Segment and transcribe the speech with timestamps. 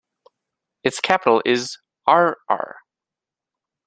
[0.83, 2.77] Its capital is 'Ar'ar.